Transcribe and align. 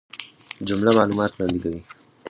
جمله 0.67 0.91
معلومات 0.97 1.31
وړاندي 1.33 1.59
کوي. 1.63 1.81